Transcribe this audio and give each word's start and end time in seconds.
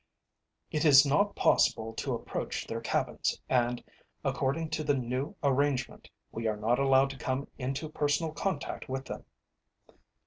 It 0.71 0.83
is 0.83 1.05
not 1.05 1.35
possible 1.35 1.93
to 1.93 2.15
approach 2.15 2.65
their 2.65 2.81
cabins, 2.81 3.39
and, 3.47 3.83
according 4.23 4.71
to 4.71 4.83
the 4.83 4.95
new 4.95 5.35
arrangement, 5.43 6.09
we 6.31 6.47
are 6.47 6.57
not 6.57 6.79
allowed 6.79 7.11
to 7.11 7.19
come 7.19 7.47
into 7.59 7.87
personal 7.87 8.31
contact 8.31 8.89
with 8.89 9.05
them." 9.05 9.25